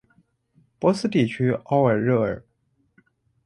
[0.79, 2.43] 博斯地区奥尔热尔。